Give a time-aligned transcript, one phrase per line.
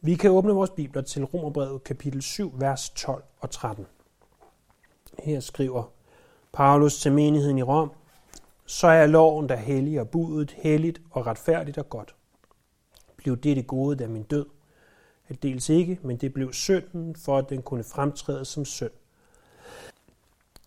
[0.00, 3.86] Vi kan åbne vores bibler til Romerbrevet kapitel 7, vers 12 og 13.
[5.18, 5.92] Her skriver
[6.52, 7.92] Paulus til menigheden i Rom,
[8.66, 12.14] så er loven der hellig og budet helligt og retfærdigt og godt.
[13.16, 14.46] Blev det det gode af min død?
[15.42, 18.92] Dels ikke, men det blev synden, for at den kunne fremtræde som synd.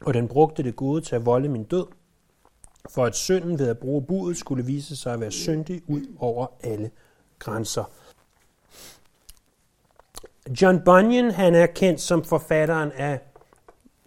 [0.02, 1.86] Og den brugte det gode til at volde min død,
[2.89, 6.48] for at synden ved at bruge budet skulle vise sig at være syndig ud over
[6.63, 6.91] alle
[7.39, 7.84] grænser.
[10.50, 13.20] John Bunyan han er kendt som forfatteren af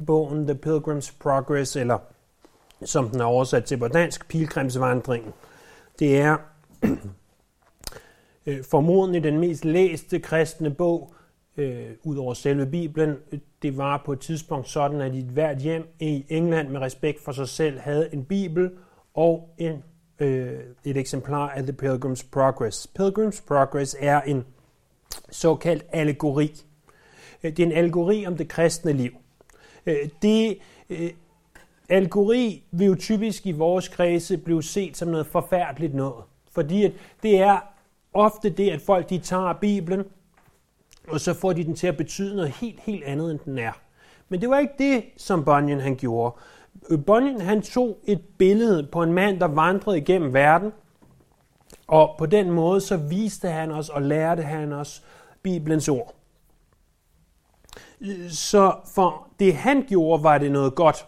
[0.07, 1.99] bogen The Pilgrim's Progress, eller
[2.85, 5.33] som den er oversat til på dansk, Pilgrimsvandringen.
[5.99, 6.37] Det er
[8.47, 11.15] øh, formodentlig den mest læste kristne bog,
[11.57, 13.17] øh, ud over selve Bibelen.
[13.63, 17.33] Det var på et tidspunkt sådan, at i hvert hjem i England med respekt for
[17.33, 18.71] sig selv havde en Bibel
[19.15, 19.83] og en,
[20.19, 22.91] øh, et eksemplar af The Pilgrim's Progress.
[22.99, 24.45] Pilgrim's Progress er en
[25.31, 26.53] såkaldt allegori.
[27.43, 29.13] Øh, det er en allegori om det kristne liv.
[29.87, 30.59] Øh, det
[30.91, 31.11] øh,
[31.89, 36.25] allegori vil jo typisk i vores kredse blive set som noget forfærdeligt noget.
[36.53, 37.61] Fordi at det er
[38.15, 40.05] ofte det, at folk de tager Bibelen,
[41.09, 43.73] og så får de den til at betyde noget helt, helt andet, end den er.
[44.29, 46.37] Men det var ikke det, som Bunyan han gjorde.
[47.07, 50.73] Bunyan han tog et billede på en mand, der vandrede igennem verden,
[51.87, 55.03] og på den måde så viste han os og lærte han os
[55.43, 56.15] Bibelens ord.
[58.29, 61.07] Så for det han gjorde, var det noget godt.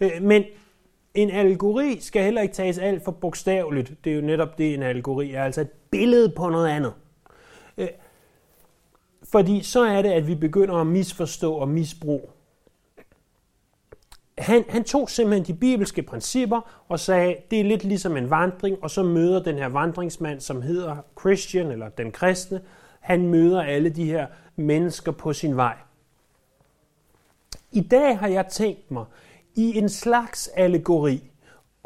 [0.00, 0.44] Øh, men
[1.14, 4.04] en allegori skal heller ikke tages alt for bogstaveligt.
[4.04, 6.92] Det er jo netop det, en allegori er, altså et billede på noget andet.
[7.78, 7.88] Øh,
[9.32, 12.28] fordi så er det, at vi begynder at misforstå og misbruge.
[14.38, 18.82] Han, han tog simpelthen de bibelske principper og sagde, det er lidt ligesom en vandring,
[18.82, 22.60] og så møder den her vandringsmand, som hedder Christian, eller den kristne,
[23.00, 25.76] han møder alle de her mennesker på sin vej.
[27.72, 29.04] I dag har jeg tænkt mig
[29.54, 31.30] i en slags allegori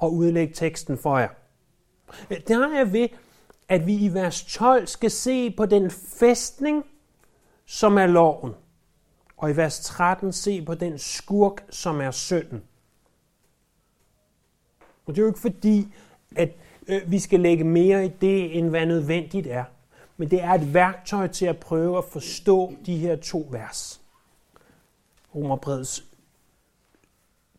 [0.02, 1.28] at udlægge teksten for jer.
[2.28, 3.08] Det har jeg ved,
[3.68, 6.84] at vi i vers 12 skal se på den fæstning,
[7.66, 8.54] som er loven,
[9.40, 12.62] og i vers 13 se på den skurk, som er synden.
[15.06, 15.94] Og det er jo ikke fordi,
[16.36, 16.50] at
[16.88, 19.64] øh, vi skal lægge mere i det, end hvad nødvendigt er
[20.20, 24.00] men det er et værktøj til at prøve at forstå de her to vers.
[25.34, 26.04] Romerbrevets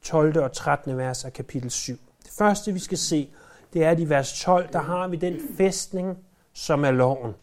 [0.02, 0.40] 12.
[0.40, 0.98] og 13.
[0.98, 1.98] vers af kapitel 7.
[2.24, 3.30] Det første, vi skal se,
[3.74, 6.18] det er, at i vers 12, der har vi den fæstning,
[6.54, 7.34] som er loven.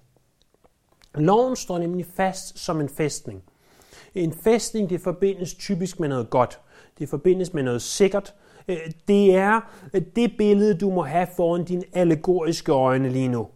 [1.14, 3.42] Loven står nemlig fast som en fæstning.
[4.14, 6.60] En fæstning, det forbindes typisk med noget godt.
[6.98, 8.34] Det forbindes med noget sikkert.
[8.68, 8.76] Øh,
[9.08, 9.60] det er
[9.94, 13.48] øh, det billede, du må have foran dine allegoriske øjne lige nu.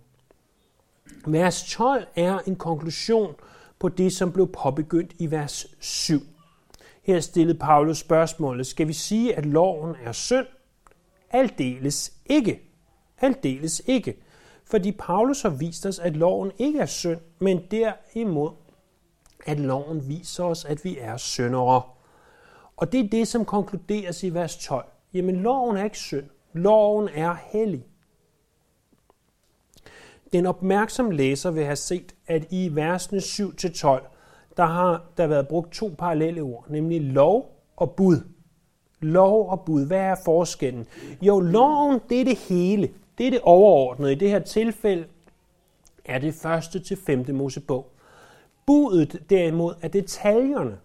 [1.26, 3.34] Vers 12 er en konklusion
[3.78, 6.20] på det, som blev påbegyndt i vers 7.
[7.02, 10.46] Her stillede Paulus spørgsmålet, skal vi sige, at loven er synd?
[11.30, 12.60] Aldeles ikke.
[13.20, 14.16] Aldeles ikke.
[14.64, 18.50] Fordi Paulus har vist os, at loven ikke er synd, men derimod,
[19.46, 21.82] at loven viser os, at vi er syndere.
[22.76, 24.84] Og det er det, som konkluderes i vers 12.
[25.14, 26.26] Jamen, loven er ikke synd.
[26.52, 27.86] Loven er hellig.
[30.32, 34.08] Den opmærksom læser vil have set, at i versene 7-12,
[34.56, 38.16] der har der været brugt to parallelle ord, nemlig lov og bud.
[39.00, 40.86] Lov og bud, hvad er forskellen?
[41.22, 42.90] Jo, loven, det er det hele.
[43.18, 44.12] Det er det overordnede.
[44.12, 45.04] I det her tilfælde
[46.04, 47.91] er det første til femte Mosebog.
[48.72, 50.78] Budet derimod er detaljerne.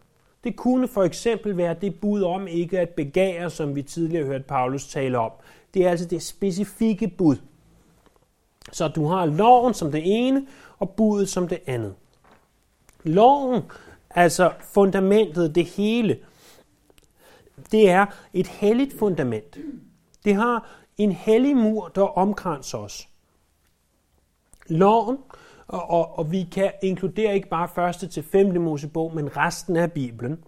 [0.43, 4.43] Det kunne for eksempel være det bud om ikke at begære, som vi tidligere hørte
[4.43, 5.31] Paulus tale om.
[5.73, 7.35] Det er altså det specifikke bud.
[8.71, 10.47] Så du har loven som det ene,
[10.79, 11.95] og budet som det andet.
[13.03, 13.61] Loven,
[14.09, 16.19] altså fundamentet, det hele,
[17.71, 19.57] det er et helligt fundament.
[20.25, 23.07] Det har en hellig mur, der omkranser os.
[24.67, 25.17] Loven,
[25.67, 29.91] og, og, og vi kan inkludere ikke bare første til femte Mosebog, men resten af
[29.91, 30.43] Bibelen.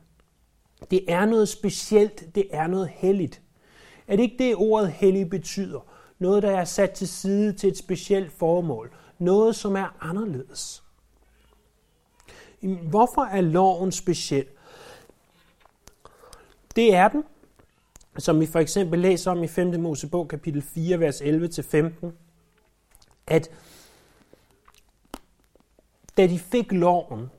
[0.92, 3.42] Det er noget specielt, det er noget helligt.
[4.08, 5.80] Er det ikke det, ordet hellig betyder?
[6.20, 8.94] Noget, der er sat til side til et specielt formål.
[9.20, 10.84] Noget, som er anderledes.
[12.90, 14.46] Hvorfor er loven speciel?
[16.76, 17.24] Det er den,
[18.18, 19.80] som vi for eksempel læser om i 5.
[19.80, 22.08] Mosebog kapitel 4, vers 11-15,
[23.28, 23.50] at
[26.20, 27.32] da de fik loven,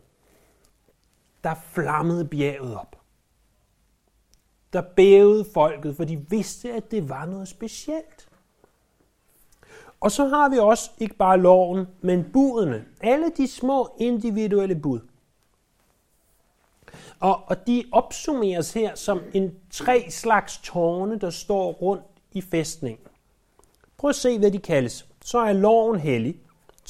[1.45, 2.97] der flammede bjerget op.
[4.73, 8.29] Der bævede folket, for de vidste, at det var noget specielt.
[10.01, 12.85] Og så har vi også ikke bare loven, men budene.
[13.01, 15.01] Alle de små individuelle bud.
[17.19, 23.07] Og, og de opsummeres her som en tre slags tårne, der står rundt i fæstningen.
[23.97, 25.07] Prøv at se, hvad de kaldes.
[25.23, 26.41] Så er loven hellig.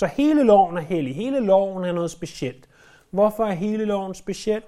[0.00, 1.14] Så hele loven er hellig.
[1.14, 2.68] Hele loven er noget specielt.
[3.10, 4.62] Hvorfor er hele loven speciel?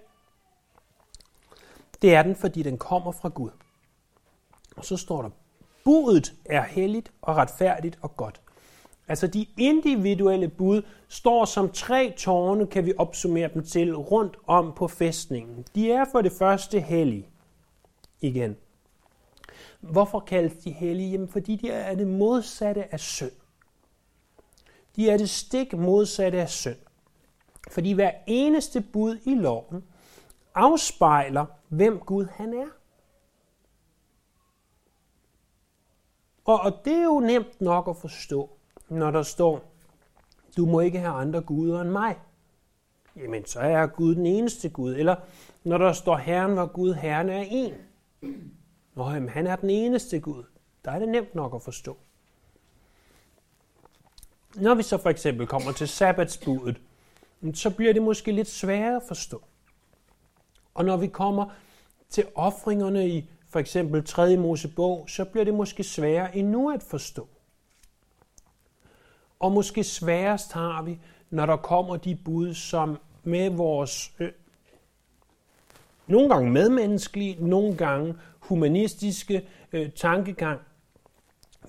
[2.02, 3.50] Det er den, fordi den kommer fra Gud.
[4.76, 5.30] Og så står der,
[5.84, 8.40] budet er helligt og retfærdigt og godt.
[9.08, 14.72] Altså de individuelle bud står som tre tårne, kan vi opsummere dem til, rundt om
[14.76, 15.64] på fæstningen.
[15.74, 17.28] De er for det første hellige.
[18.20, 18.56] Igen.
[19.80, 21.10] Hvorfor kaldes de hellige?
[21.10, 23.41] Jamen fordi de er det modsatte af synd.
[24.96, 26.76] De er det stik modsatte af synd.
[27.70, 29.84] Fordi hver eneste bud i loven
[30.54, 32.68] afspejler, hvem Gud han er.
[36.44, 38.50] Og, og det er jo nemt nok at forstå,
[38.88, 39.72] når der står,
[40.56, 42.16] du må ikke have andre guder end mig.
[43.16, 44.94] Jamen, så er Gud den eneste Gud.
[44.94, 45.16] Eller
[45.64, 47.74] når der står, Herren var Gud, Herren er en.
[48.94, 50.44] Nå, jamen, han er den eneste Gud.
[50.84, 51.96] Der er det nemt nok at forstå.
[54.54, 56.80] Når vi så for eksempel kommer til sabbatsbudet,
[57.54, 59.42] så bliver det måske lidt sværere at forstå.
[60.74, 61.46] Og når vi kommer
[62.10, 64.36] til offringerne i for eksempel 3.
[64.36, 67.28] Mosebog, så bliver det måske sværere endnu at forstå.
[69.40, 70.98] Og måske sværest har vi,
[71.30, 74.32] når der kommer de bud, som med vores øh,
[76.06, 80.60] nogle gange medmenneskelige, nogle gange humanistiske øh, tankegang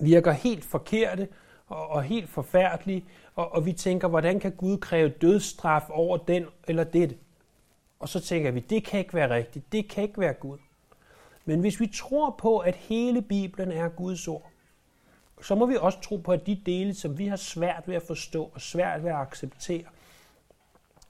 [0.00, 1.28] virker helt forkerte
[1.74, 3.04] og, og helt forfærdelig,
[3.34, 7.16] og, og vi tænker, hvordan kan Gud kræve dødsstraf over den eller det?
[7.98, 10.58] Og så tænker vi, det kan ikke være rigtigt, det kan ikke være Gud.
[11.44, 14.50] Men hvis vi tror på, at hele Bibelen er Guds ord,
[15.42, 18.02] så må vi også tro på, at de dele, som vi har svært ved at
[18.02, 19.84] forstå og svært ved at acceptere,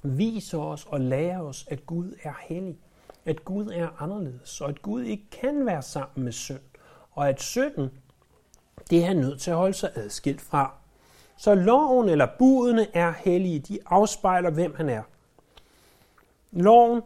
[0.03, 2.79] viser os og lærer os, at Gud er hellig,
[3.25, 6.61] at Gud er anderledes, og at Gud ikke kan være sammen med synd,
[7.13, 7.91] og at synden,
[8.91, 10.75] det er han nødt til at holde sig adskilt fra.
[11.37, 15.03] Så loven eller budene er hellige, de afspejler, hvem han er.
[16.53, 17.03] Loven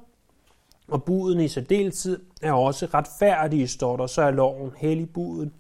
[0.88, 5.53] og budene i særdeleshed er også retfærdige, står der, så er loven hellig buden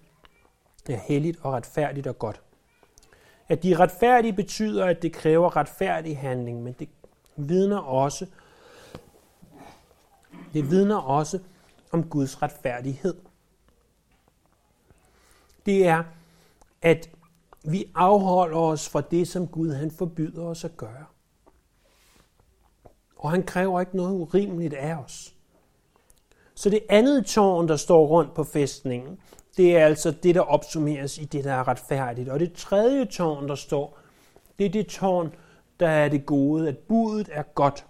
[0.92, 2.40] er helligt og retfærdigt og godt.
[3.48, 6.88] At de retfærdige betyder, at det kræver retfærdig handling, men det
[7.36, 8.26] vidner også,
[10.52, 11.38] det vidner også
[11.92, 13.14] om Guds retfærdighed.
[15.68, 16.02] Det er,
[16.82, 17.10] at
[17.64, 21.04] vi afholder os fra det, som Gud han forbyder os at gøre.
[23.16, 25.34] Og han kræver ikke noget urimeligt af os.
[26.54, 29.18] Så det andet tårn, der står rundt på fæstningen,
[29.56, 32.28] det er altså det, der opsummeres i det, der er retfærdigt.
[32.28, 33.98] Og det tredje tårn, der står,
[34.58, 35.34] det er det tårn,
[35.80, 37.86] der er det gode, at budet er godt.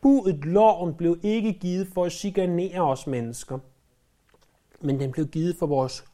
[0.00, 3.58] Budet, loven, blev ikke givet for at chikanere os mennesker,
[4.80, 6.04] men den blev givet for vores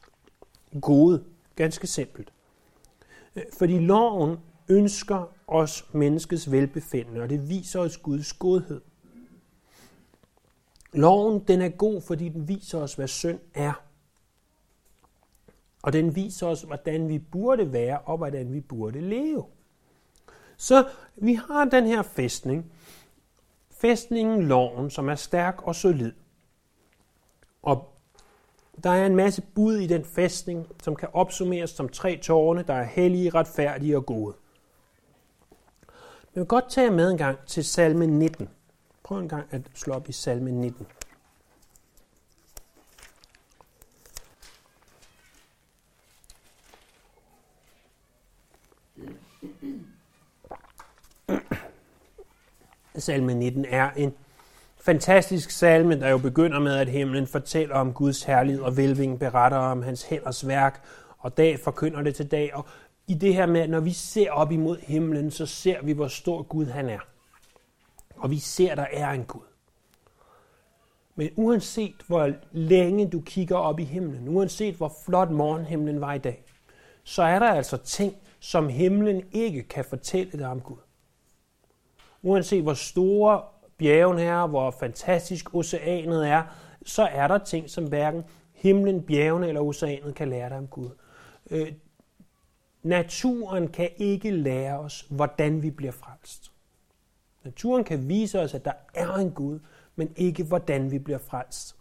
[0.81, 1.23] gode,
[1.55, 2.33] ganske simpelt.
[3.35, 4.37] Øh, fordi loven
[4.69, 8.81] ønsker os menneskets velbefindende, og det viser os Guds godhed.
[10.93, 13.83] Loven den er god, fordi den viser os, hvad synd er.
[15.83, 19.45] Og den viser os, hvordan vi burde være, og hvordan vi burde leve.
[20.57, 22.71] Så vi har den her fæstning.
[23.71, 26.13] Fæstningen loven, som er stærk og solid.
[27.61, 27.94] Og
[28.83, 32.73] der er en masse bud i den fæstning, som kan opsummeres som tre tårne, der
[32.73, 34.35] er hellige, retfærdige og gode.
[35.85, 38.49] Men Jeg vil godt tage med en gang til salme 19.
[39.03, 40.87] Prøv en gang at slå op i salme 19.
[52.97, 54.13] Salme 19 er en
[54.85, 59.57] fantastisk salme, der jo begynder med, at himlen fortæller om Guds herlighed og velvingen beretter
[59.57, 60.83] om hans hænders værk,
[61.17, 62.55] og dag forkynder det til dag.
[62.55, 62.65] Og
[63.07, 66.07] i det her med, at når vi ser op imod himlen, så ser vi, hvor
[66.07, 66.99] stor Gud han er.
[68.17, 69.41] Og vi ser, at der er en Gud.
[71.15, 76.17] Men uanset hvor længe du kigger op i himlen, uanset hvor flot morgenhimlen var i
[76.19, 76.43] dag,
[77.03, 80.77] så er der altså ting, som himlen ikke kan fortælle dig om Gud.
[82.21, 83.41] Uanset hvor store
[83.77, 86.43] bjergen er, hvor fantastisk oceanet er,
[86.85, 90.89] så er der ting, som hverken himlen, bjergene eller oceanet kan lære dig om Gud.
[91.51, 91.73] Øh,
[92.83, 96.51] naturen kan ikke lære os, hvordan vi bliver frelst.
[97.43, 99.59] Naturen kan vise os, at der er en Gud,
[99.95, 101.75] men ikke hvordan vi bliver frelst.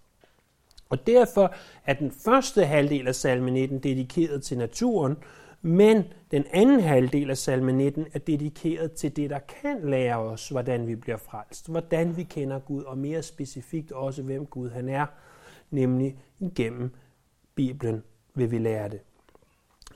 [0.89, 1.55] Og derfor
[1.87, 5.17] er den første halvdel af salme 19 dedikeret til naturen,
[5.67, 10.49] men den anden halvdel af salme 19 er dedikeret til det, der kan lære os,
[10.49, 14.89] hvordan vi bliver frelst, hvordan vi kender Gud, og mere specifikt også, hvem Gud han
[14.89, 15.07] er,
[15.71, 16.91] nemlig igennem
[17.55, 18.03] Bibelen
[18.35, 19.01] vil vi lære det.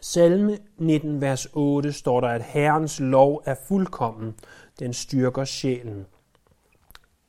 [0.01, 4.35] Salme 19, vers 8 står der, at Herrens lov er fuldkommen,
[4.79, 6.07] den styrker sjælen.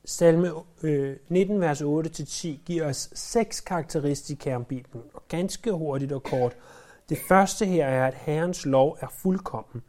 [0.04, 0.50] Salme
[0.82, 6.56] øh, 19, vers 8-10 giver os seks karakteristika om Bibelen, og ganske hurtigt og kort.
[7.10, 9.82] Det første her er, at Herrens lov er fuldkommen.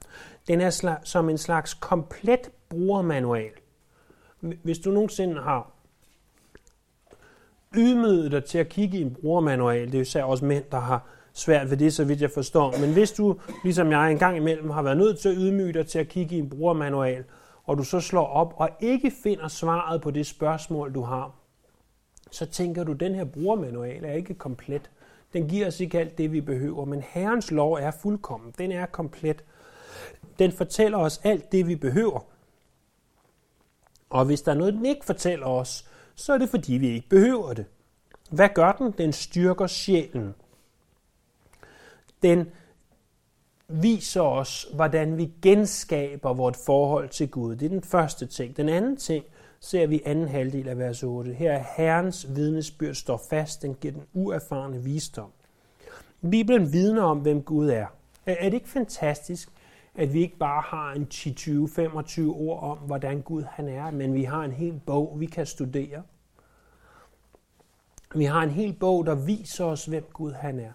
[0.47, 3.51] Den er som en slags komplet brugermanual.
[4.39, 5.71] Hvis du nogensinde har
[7.75, 11.05] ydmyget dig til at kigge i en brugermanual, det er især også mænd, der har
[11.33, 12.79] svært ved det, så vidt jeg forstår.
[12.79, 15.87] Men hvis du, ligesom jeg en gang imellem, har været nødt til at ydmyge dig
[15.87, 17.23] til at kigge i en brugermanual,
[17.63, 21.35] og du så slår op og ikke finder svaret på det spørgsmål, du har,
[22.31, 24.89] så tænker du, at den her brugermanual er ikke komplet.
[25.33, 28.53] Den giver os ikke alt det, vi behøver, men Herrens lov er fuldkommen.
[28.57, 29.43] Den er komplet.
[30.39, 32.19] Den fortæller os alt det, vi behøver.
[34.09, 37.09] Og hvis der er noget, den ikke fortæller os, så er det fordi, vi ikke
[37.09, 37.65] behøver det.
[38.31, 38.91] Hvad gør den?
[38.91, 40.35] Den styrker sjælen.
[42.23, 42.51] Den
[43.67, 47.55] viser os, hvordan vi genskaber vort forhold til Gud.
[47.55, 48.57] Det er den første ting.
[48.57, 49.25] Den anden ting
[49.61, 51.33] ser vi anden halvdel af vers 8.
[51.33, 55.31] Her er Herrens vidnesbyrd står fast, den giver den uerfarne visdom.
[56.31, 57.85] Bibelen vidner om, hvem Gud er.
[58.25, 59.49] Er det ikke fantastisk,
[59.95, 63.91] at vi ikke bare har en 10, 20, 25 ord om, hvordan Gud han er,
[63.91, 66.03] men vi har en hel bog, vi kan studere.
[68.15, 70.71] Vi har en hel bog, der viser os, hvem Gud han er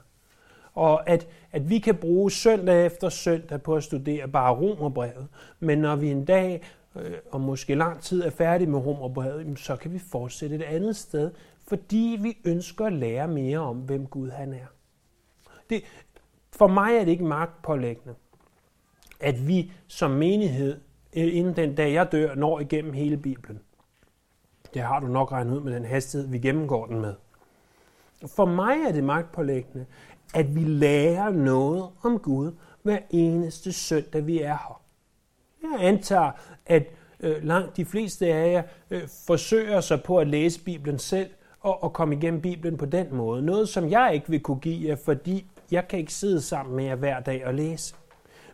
[0.77, 5.27] og at, at vi kan bruge søndag efter søndag på at studere bare romerbrevet,
[5.61, 6.63] men når vi en dag
[7.01, 10.97] øh, og måske lang tid er færdige med romerbrevet, så kan vi fortsætte et andet
[10.97, 11.31] sted,
[11.69, 14.67] fordi vi ønsker at lære mere om, hvem Gud han er.
[15.71, 15.83] Det,
[16.53, 18.15] for mig er det ikke magtpålæggende,
[19.21, 20.81] at vi som menighed,
[21.17, 23.61] øh, inden den dag jeg dør, når igennem hele Bibelen.
[24.75, 27.15] Det har du nok regnet ud med den hastighed, vi gennemgår den med.
[28.27, 29.87] For mig er det magtpålæggende,
[30.35, 34.86] at vi lærer noget om Gud hver eneste søndag, vi er her.
[35.73, 36.31] Jeg antager,
[36.67, 36.83] at
[37.21, 41.31] øh, langt de fleste af jer øh, forsøger sig på at læse Bibelen selv
[41.61, 43.43] og, og komme igennem Bibelen på den måde.
[43.43, 46.85] Noget, som jeg ikke vil kunne give jer, fordi jeg kan ikke sidde sammen med
[46.85, 47.95] jer hver dag og læse.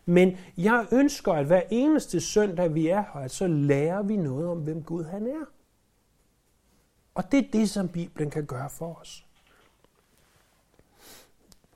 [0.07, 4.59] Men jeg ønsker, at hver eneste søndag, vi er her, så lærer vi noget om,
[4.59, 5.45] hvem Gud han er.
[7.14, 9.25] Og det er det, som Bibelen kan gøre for os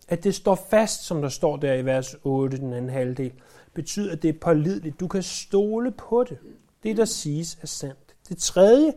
[0.08, 3.32] at det står fast, som der står der i vers 8, den anden halvdel,
[3.76, 5.00] betyder, at det er pålideligt.
[5.00, 6.38] Du kan stole på det.
[6.82, 8.14] Det, der siges, er sandt.
[8.28, 8.92] Det tredje,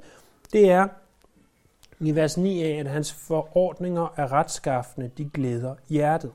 [0.54, 0.88] det er
[2.00, 6.32] i vers 9 af, at hans forordninger er retskaffende, de glæder hjertet.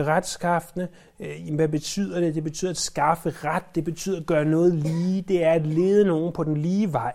[0.00, 0.88] Retskaffende,
[1.20, 2.34] øh, hvad betyder det?
[2.34, 6.04] Det betyder at skaffe ret, det betyder at gøre noget lige, det er at lede
[6.04, 7.14] nogen på den lige vej.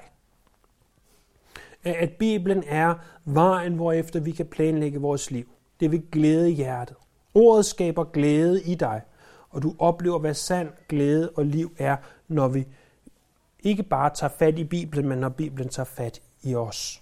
[1.83, 5.45] At Bibelen er vejen, hvorefter vi kan planlægge vores liv.
[5.79, 6.97] Det vil glæde hjertet.
[7.33, 9.01] Ordet skaber glæde i dig,
[9.57, 11.97] og du oplever, hvad sand glæde og liv er,
[12.27, 12.67] når vi
[13.59, 17.01] ikke bare tager fat i Bibelen, men når Bibelen tager fat i os.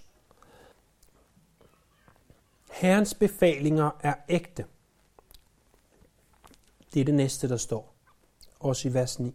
[2.72, 4.64] Herrens befalinger er ægte.
[6.94, 7.94] Det er det næste, der står.
[8.60, 9.34] Også i vers 9.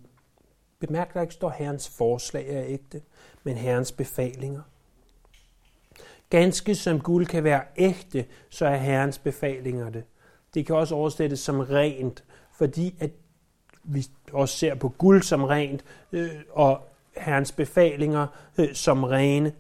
[0.80, 3.02] Bemærk, der ikke står, Herrens forslag er ægte,
[3.44, 4.62] men Herrens befalinger.
[6.30, 10.04] Ganske som guld kan være ægte, så er Herrens befalinger det.
[10.54, 12.24] Det kan også oversættes som rent,
[12.62, 13.12] fordi at
[13.84, 16.88] vi også ser på guld som rent, øh, og
[17.18, 18.28] Herrens befalinger
[18.58, 19.54] øh, som rene.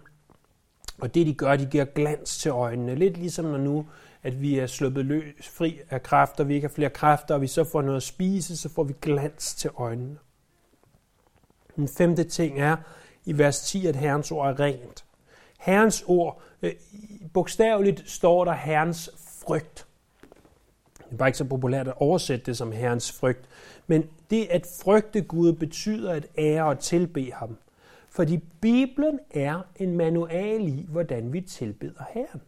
[1.01, 2.95] Og det de gør, de giver glans til øjnene.
[2.95, 3.85] Lidt ligesom når nu,
[4.23, 7.47] at vi er sluppet løs, fri af kræfter, vi ikke har flere kræfter, og vi
[7.47, 10.17] så får noget at spise, så får vi glans til øjnene.
[11.75, 12.75] Den femte ting er
[13.25, 15.05] i vers 10, at Herrens ord er rent.
[15.59, 16.71] Herrens ord, øh,
[17.33, 19.09] bogstaveligt står der Herrens
[19.45, 19.87] frygt.
[21.11, 23.49] Det er bare ikke så populært at oversætte det som Herrens frygt.
[23.87, 27.57] Men det at frygte Gud betyder at ære og tilbe ham.
[28.09, 32.41] Fordi Bibelen er en manual i, hvordan vi tilbeder Herren.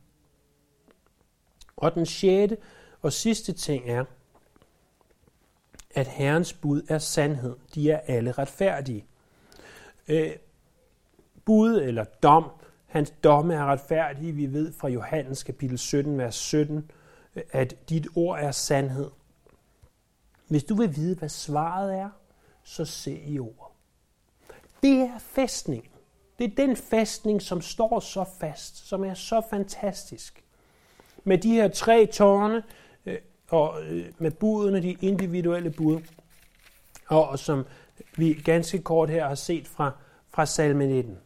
[1.78, 2.58] Og den sjette
[3.02, 4.06] og sidste ting er,
[5.96, 7.56] at Herrens bud er sandhed.
[7.76, 9.06] De er alle retfærdige.
[10.08, 10.32] Øh,
[11.46, 12.44] bud eller dom
[12.94, 14.32] Hans domme er retfærdige.
[14.32, 16.92] Vi ved fra Johannes kapitel 17, vers 17,
[17.52, 19.12] at dit ord er sandhed.
[20.48, 22.10] Hvis du vil vide, hvad svaret er,
[22.64, 23.76] så se i ord.
[24.84, 25.90] Det er fæstning.
[26.40, 30.44] Det er den fæstning, som står så fast, som er så fantastisk.
[31.24, 32.64] Med de her tre tårne,
[33.06, 33.18] øh,
[33.50, 36.02] og øh, med budene, de individuelle bud,
[37.08, 37.66] og som
[38.18, 39.92] vi ganske kort her har set fra,
[40.30, 41.18] fra salme 19.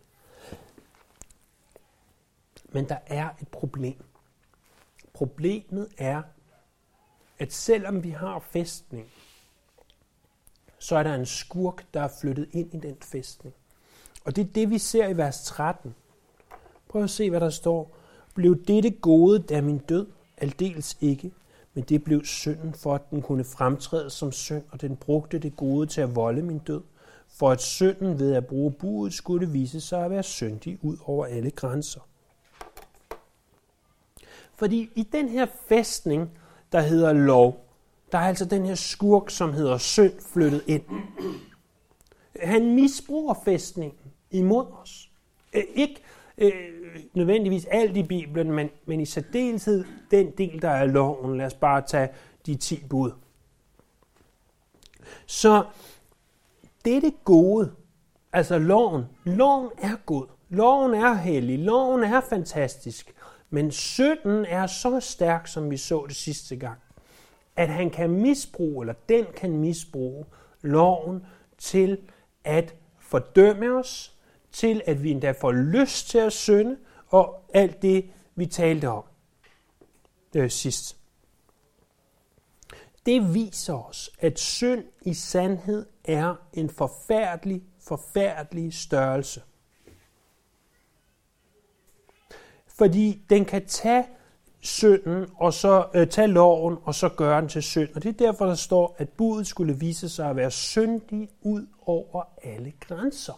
[2.69, 4.03] Men der er et problem.
[5.17, 6.21] Problemet er,
[7.39, 9.07] at selvom vi har fæstning,
[10.79, 13.55] så er der en skurk, der er flyttet ind i den fæstning.
[14.25, 15.95] Og det er det, vi ser i vers 13.
[16.89, 17.97] Prøv at se, hvad der står.
[18.35, 20.07] Blev dette gode, da min død?
[20.37, 21.31] Aldeles ikke.
[21.73, 25.55] Men det blev synden for, at den kunne fremtræde som synd, og den brugte det
[25.55, 26.81] gode til at volde min død.
[27.27, 31.25] For at synden ved at bruge budet skulle vise sig at være syndig ud over
[31.25, 32.06] alle grænser.
[34.57, 36.31] Fordi i den her fæstning,
[36.71, 37.65] der hedder lov,
[38.11, 40.83] der er altså den her skurk, som hedder synd, flyttet ind.
[42.41, 43.99] Han misbruger fæstningen
[44.31, 45.09] imod os.
[45.53, 46.01] Øh, ikke
[46.37, 46.51] øh,
[47.13, 51.37] nødvendigvis alt i Bibelen, men, men i særdeleshed den del, der er loven.
[51.37, 52.09] Lad os bare tage
[52.45, 53.11] de ti bud.
[55.25, 55.65] Så
[56.85, 57.71] det er det gode.
[58.33, 59.03] Altså loven.
[59.23, 60.25] Loven er god.
[60.49, 61.59] Loven er hellig.
[61.59, 63.13] Loven er fantastisk.
[63.49, 66.79] Men synden er så stærk, som vi så det sidste gang,
[67.55, 70.25] at han kan misbruge, eller den kan misbruge
[70.61, 71.25] loven
[71.57, 71.97] til
[72.43, 74.15] at fordømme os,
[74.51, 76.77] til at vi endda får lyst til at synde,
[77.07, 79.03] og alt det, vi talte om
[80.35, 80.97] øh, sidst.
[83.05, 89.41] Det viser os, at synd i sandhed er en forfærdelig, forfærdelig størrelse.
[92.77, 94.05] Fordi den kan tage
[94.59, 97.89] synden, og så øh, tage loven, og så gøre den til synd.
[97.95, 101.67] Og det er derfor, der står, at budet skulle vise sig at være syndig ud
[101.85, 103.33] over alle grænser.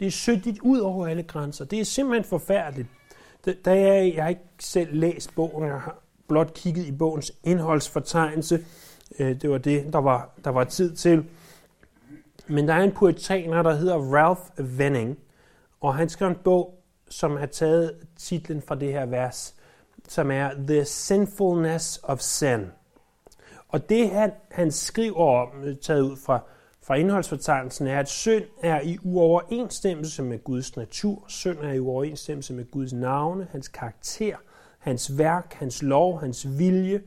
[0.00, 1.64] Det er syndigt ud over alle grænser.
[1.64, 2.88] Det er simpelthen forfærdeligt.
[3.64, 5.98] Da jeg, jeg har ikke selv læst bogen, jeg har
[6.28, 8.64] blot kigget i bogens indholdsfortegnelse.
[9.18, 11.24] Øh, det var det, der var, der var tid til.
[12.46, 15.18] Men der er en puritaner, der hedder Ralph Venning,
[15.80, 16.79] og han skrev en bog,
[17.10, 19.54] som har taget titlen fra det her vers,
[20.08, 22.66] som er The Sinfulness of Sin.
[23.68, 26.40] Og det, han, han skriver om, taget ud fra,
[26.82, 31.24] fra indholdsfortegnelsen, er, at synd er i uoverensstemmelse med Guds natur.
[31.28, 34.36] Synd er i uoverensstemmelse med Guds navne, hans karakter,
[34.78, 37.02] hans værk, hans lov, hans vilje,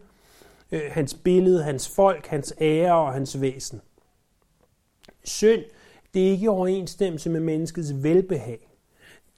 [0.72, 3.82] øh, hans billede, hans folk, hans ære og hans væsen.
[5.24, 5.64] Synd,
[6.14, 8.73] det er ikke i overensstemmelse med menneskets velbehag.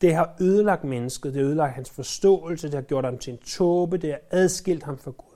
[0.01, 3.39] Det har ødelagt mennesket, det har ødelagt hans forståelse, det har gjort ham til en
[3.39, 5.35] tåbe, det har adskilt ham fra Gud.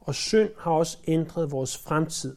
[0.00, 2.36] Og synd har også ændret vores fremtid,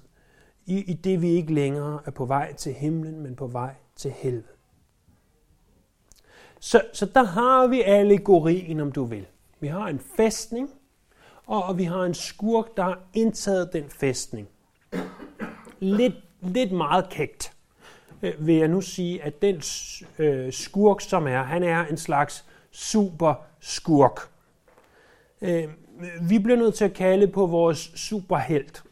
[0.66, 4.12] i, i det vi ikke længere er på vej til himlen, men på vej til
[4.12, 4.48] helvede.
[6.60, 9.28] Så, så der har vi allegorien, om du vil.
[9.60, 10.70] Vi har en fæstning,
[11.46, 14.48] og, og vi har en skurk, der har indtaget den fæstning.
[15.80, 17.54] Lidt, lidt meget kægt.
[18.24, 19.62] Øh, vil jeg nu sige, at den
[20.20, 24.20] øh, skurk, som er, han er en slags super skurk.
[25.42, 25.64] Øh,
[26.22, 28.84] vi bliver nødt til at kalde på vores superhelt.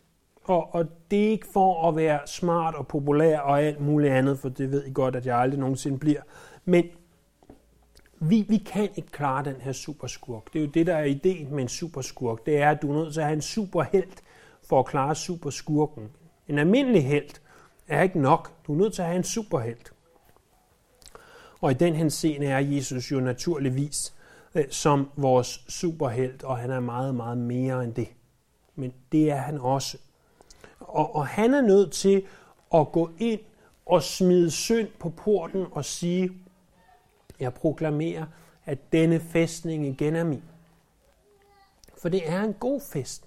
[0.43, 4.39] Og, og det er ikke for at være smart og populær og alt muligt andet,
[4.39, 6.21] for det ved I godt, at jeg aldrig nogensinde bliver.
[6.65, 6.85] Men
[8.19, 10.53] vi, vi kan ikke klare den her superskurk.
[10.53, 12.45] Det er jo det, der er ideen med en superskurk.
[12.45, 14.23] Det er, at du er nødt til at have en superhelt
[14.69, 16.09] for at klare superskurken.
[16.47, 17.41] En almindelig helt,
[17.91, 18.51] er ikke nok.
[18.67, 19.93] Du er nødt til at have en superhelt.
[21.61, 24.13] Og i den henseende er Jesus jo naturligvis
[24.55, 28.07] øh, som vores superhelt, og han er meget, meget mere end det.
[28.75, 29.97] Men det er han også.
[30.79, 32.25] Og, og han er nødt til
[32.73, 33.39] at gå ind
[33.85, 36.31] og smide synd på porten og sige,
[37.39, 38.25] jeg proklamerer,
[38.65, 40.43] at denne festning igen er min.
[41.97, 43.23] For det er en god fest.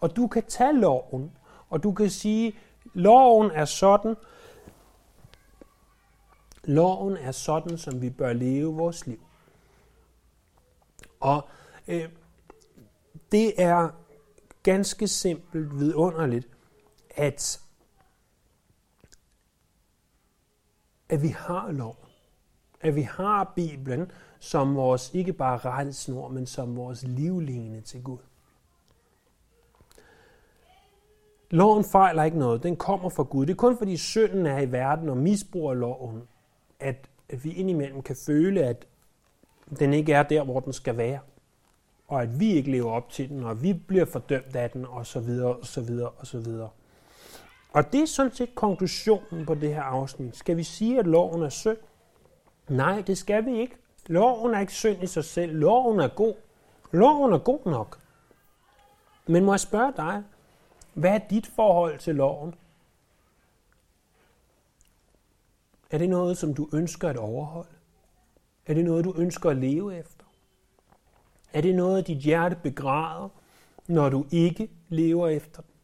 [0.00, 1.32] Og du kan tage loven,
[1.70, 2.54] og du kan sige,
[2.94, 4.16] Loven er sådan,
[6.64, 9.20] loven er sådan, som vi bør leve vores liv.
[11.20, 11.48] Og
[11.88, 12.08] øh,
[13.32, 13.88] det er
[14.62, 16.48] ganske simpelt vidunderligt,
[17.10, 17.60] at,
[21.08, 21.96] at vi har lov.
[22.80, 28.18] At vi har Bibelen som vores ikke bare rettesnor, men som vores livline til Gud.
[31.50, 32.62] Loven fejler ikke noget.
[32.62, 33.46] Den kommer fra Gud.
[33.46, 36.22] Det er kun fordi synden er i verden og misbruger loven,
[36.80, 37.08] at,
[37.42, 38.86] vi indimellem kan føle, at
[39.78, 41.18] den ikke er der, hvor den skal være.
[42.08, 45.06] Og at vi ikke lever op til den, og vi bliver fordømt af den, og
[45.06, 46.68] så videre, og så videre, og så videre.
[47.72, 50.36] Og det er sådan set konklusionen på det her afsnit.
[50.36, 51.76] Skal vi sige, at loven er synd?
[52.68, 53.76] Nej, det skal vi ikke.
[54.06, 55.52] Loven er ikke synd i sig selv.
[55.52, 56.34] Loven er god.
[56.92, 57.98] Loven er god nok.
[59.26, 60.22] Men må jeg spørge dig,
[60.98, 62.54] hvad er dit forhold til loven?
[65.90, 67.70] Er det noget, som du ønsker at overholde?
[68.66, 70.24] Er det noget, du ønsker at leve efter?
[71.52, 73.28] Er det noget, dit hjerte begræder,
[73.86, 75.74] når du ikke lever efter den?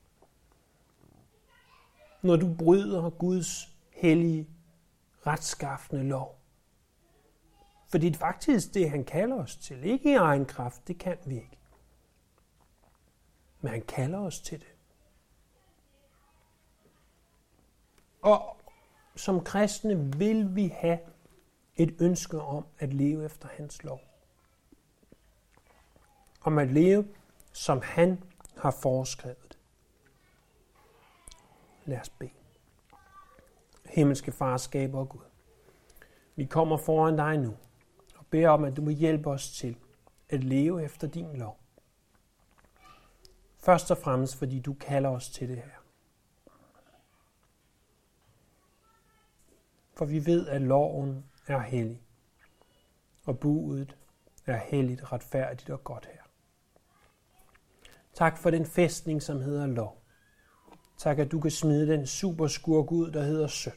[2.22, 4.48] Når du bryder Guds hellige,
[5.26, 6.38] retskaffende lov?
[7.88, 9.84] For det er faktisk det, han kalder os til.
[9.84, 11.58] Ikke i egen kraft, det kan vi ikke.
[13.60, 14.73] Men han kalder os til det.
[18.24, 18.56] Og
[19.16, 20.98] som kristne vil vi have
[21.76, 24.00] et ønske om at leve efter hans lov.
[26.40, 27.08] Om at leve,
[27.52, 28.22] som han
[28.56, 29.58] har foreskrevet.
[31.84, 32.30] Lad os bede.
[33.84, 35.24] Himmelske Far, skaber og Gud.
[36.36, 37.56] Vi kommer foran dig nu
[38.16, 39.76] og beder om, at du må hjælpe os til
[40.28, 41.58] at leve efter din lov.
[43.56, 45.83] Først og fremmest, fordi du kalder os til det her.
[49.96, 52.02] For vi ved, at loven er hellig,
[53.24, 53.96] og budet
[54.46, 56.22] er helligt, retfærdigt og godt her.
[58.14, 60.02] Tak for den fæstning, som hedder lov.
[60.98, 63.74] Tak, at du kan smide den superskurk ud, der hedder synd.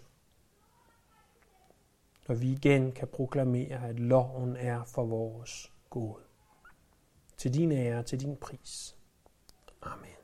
[2.28, 6.24] Og vi igen kan proklamere, at loven er for vores gode.
[7.38, 8.98] Til din ære, til din pris.
[9.82, 10.17] Amen.